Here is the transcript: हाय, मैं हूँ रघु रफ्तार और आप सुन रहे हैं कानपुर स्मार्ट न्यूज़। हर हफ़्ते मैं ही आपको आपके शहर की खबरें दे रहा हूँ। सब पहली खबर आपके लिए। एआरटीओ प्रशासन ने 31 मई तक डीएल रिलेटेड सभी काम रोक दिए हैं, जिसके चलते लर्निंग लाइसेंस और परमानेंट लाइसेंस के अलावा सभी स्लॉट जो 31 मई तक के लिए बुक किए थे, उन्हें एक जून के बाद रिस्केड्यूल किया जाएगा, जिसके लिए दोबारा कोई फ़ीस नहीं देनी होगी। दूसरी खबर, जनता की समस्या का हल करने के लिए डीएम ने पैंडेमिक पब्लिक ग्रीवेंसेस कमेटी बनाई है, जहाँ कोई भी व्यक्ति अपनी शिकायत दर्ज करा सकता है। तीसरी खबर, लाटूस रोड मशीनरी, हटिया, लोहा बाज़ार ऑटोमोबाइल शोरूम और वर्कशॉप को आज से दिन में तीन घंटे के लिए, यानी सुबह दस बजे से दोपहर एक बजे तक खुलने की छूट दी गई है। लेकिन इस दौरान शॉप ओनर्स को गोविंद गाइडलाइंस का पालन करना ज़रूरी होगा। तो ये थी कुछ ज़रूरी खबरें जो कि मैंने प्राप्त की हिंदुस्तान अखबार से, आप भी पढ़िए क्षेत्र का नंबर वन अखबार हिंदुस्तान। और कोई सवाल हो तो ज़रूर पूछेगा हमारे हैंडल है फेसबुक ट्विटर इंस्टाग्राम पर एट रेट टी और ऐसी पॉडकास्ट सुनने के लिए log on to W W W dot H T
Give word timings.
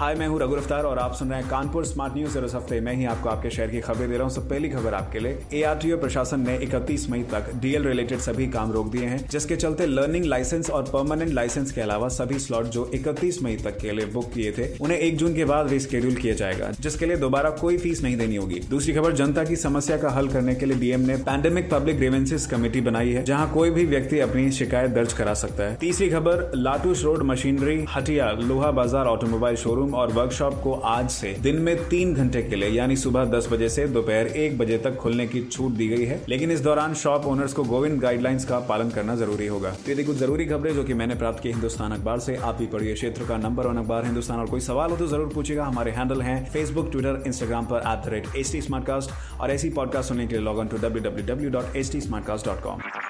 हाय, 0.00 0.14
मैं 0.14 0.26
हूँ 0.26 0.38
रघु 0.40 0.54
रफ्तार 0.54 0.84
और 0.84 0.98
आप 0.98 1.14
सुन 1.14 1.30
रहे 1.30 1.40
हैं 1.40 1.48
कानपुर 1.50 1.84
स्मार्ट 1.84 2.14
न्यूज़। 2.16 2.36
हर 2.38 2.44
हफ़्ते 2.46 2.80
मैं 2.80 2.92
ही 2.96 3.04
आपको 3.04 3.28
आपके 3.28 3.50
शहर 3.50 3.70
की 3.70 3.80
खबरें 3.80 4.08
दे 4.10 4.14
रहा 4.14 4.24
हूँ। 4.24 4.32
सब 4.32 4.48
पहली 4.50 4.68
खबर 4.68 4.94
आपके 4.94 5.18
लिए। 5.18 5.38
एआरटीओ 5.54 5.96
प्रशासन 5.96 6.40
ने 6.40 6.56
31 6.58 7.08
मई 7.10 7.22
तक 7.32 7.50
डीएल 7.62 7.84
रिलेटेड 7.84 8.18
सभी 8.18 8.46
काम 8.46 8.72
रोक 8.72 8.86
दिए 8.92 9.06
हैं, 9.06 9.18
जिसके 9.30 9.56
चलते 9.56 9.86
लर्निंग 9.86 10.24
लाइसेंस 10.24 10.70
और 10.70 10.82
परमानेंट 10.82 11.32
लाइसेंस 11.32 11.72
के 11.72 11.80
अलावा 11.80 12.08
सभी 12.08 12.38
स्लॉट 12.38 12.66
जो 12.68 12.88
31 12.94 13.42
मई 13.42 13.56
तक 13.56 13.76
के 13.78 13.90
लिए 13.90 14.06
बुक 14.06 14.30
किए 14.32 14.52
थे, 14.52 14.68
उन्हें 14.76 14.98
एक 14.98 15.16
जून 15.16 15.34
के 15.34 15.44
बाद 15.44 15.68
रिस्केड्यूल 15.70 16.14
किया 16.14 16.34
जाएगा, 16.34 16.70
जिसके 16.80 17.06
लिए 17.06 17.16
दोबारा 17.16 17.50
कोई 17.60 17.76
फ़ीस 17.78 18.02
नहीं 18.02 18.16
देनी 18.16 18.36
होगी। 18.36 18.60
दूसरी 18.70 18.94
खबर, 18.94 19.12
जनता 19.12 19.44
की 19.44 19.56
समस्या 19.56 19.96
का 19.96 20.10
हल 20.10 20.28
करने 20.28 20.54
के 20.54 20.66
लिए 20.66 20.78
डीएम 20.78 21.00
ने 21.00 21.16
पैंडेमिक 21.28 21.70
पब्लिक 21.70 21.96
ग्रीवेंसेस 21.96 22.46
कमेटी 22.46 22.80
बनाई 22.80 23.10
है, 23.10 23.24
जहाँ 23.24 23.52
कोई 23.52 23.70
भी 23.70 23.84
व्यक्ति 23.84 24.20
अपनी 24.20 24.50
शिकायत 24.52 24.90
दर्ज 24.92 25.12
करा 25.12 25.34
सकता 25.34 25.64
है। 25.64 25.76
तीसरी 25.76 26.08
खबर, 26.08 26.50
लाटूस 26.56 27.04
रोड 27.04 27.22
मशीनरी, 27.26 27.84
हटिया, 27.96 28.30
लोहा 28.40 28.70
बाज़ार 28.72 29.06
ऑटोमोबाइल 29.06 29.56
शोरूम 29.58 29.88
और 29.94 30.12
वर्कशॉप 30.12 30.60
को 30.62 30.72
आज 30.72 31.08
से 31.10 31.32
दिन 31.42 31.56
में 31.56 31.76
तीन 31.88 32.14
घंटे 32.14 32.42
के 32.42 32.56
लिए, 32.56 32.68
यानी 32.68 32.96
सुबह 32.96 33.24
दस 33.30 33.48
बजे 33.52 33.68
से 33.68 33.86
दोपहर 33.88 34.26
एक 34.26 34.58
बजे 34.58 34.78
तक 34.78 34.96
खुलने 34.96 35.26
की 35.26 35.40
छूट 35.42 35.72
दी 35.72 35.88
गई 35.88 36.04
है। 36.04 36.20
लेकिन 36.28 36.50
इस 36.50 36.60
दौरान 36.60 36.94
शॉप 36.94 37.26
ओनर्स 37.26 37.52
को 37.52 37.64
गोविंद 37.64 38.00
गाइडलाइंस 38.00 38.44
का 38.44 38.58
पालन 38.68 38.90
करना 38.90 39.14
ज़रूरी 39.16 39.46
होगा। 39.46 39.70
तो 39.70 39.90
ये 39.90 39.96
थी 39.98 40.04
कुछ 40.04 40.16
ज़रूरी 40.16 40.46
खबरें 40.46 40.74
जो 40.74 40.84
कि 40.84 40.94
मैंने 40.94 41.14
प्राप्त 41.14 41.42
की 41.42 41.48
हिंदुस्तान 41.48 41.92
अखबार 41.92 42.18
से, 42.18 42.36
आप 42.36 42.54
भी 42.54 42.66
पढ़िए 42.66 42.94
क्षेत्र 42.94 43.26
का 43.26 43.36
नंबर 43.38 43.66
वन 43.66 43.76
अखबार 43.76 44.04
हिंदुस्तान। 44.04 44.38
और 44.40 44.46
कोई 44.46 44.60
सवाल 44.60 44.90
हो 44.90 44.96
तो 44.96 45.06
ज़रूर 45.06 45.32
पूछेगा 45.34 45.64
हमारे 45.64 45.90
हैंडल 45.90 46.22
है 46.22 46.44
फेसबुक 46.52 46.90
ट्विटर 46.92 47.22
इंस्टाग्राम 47.26 47.66
पर 47.66 47.82
एट 47.88 48.12
रेट 48.12 48.26
टी 48.34 49.00
और 49.40 49.50
ऐसी 49.50 49.70
पॉडकास्ट 49.70 50.08
सुनने 50.08 50.26
के 50.26 50.34
लिए 50.34 50.44
log 50.44 50.58
on 50.58 50.68
to 50.68 50.76
W 50.78 51.02
W 51.02 51.26
W 51.26 51.50
dot 51.50 51.76
H 51.76 51.92
T 51.92 53.09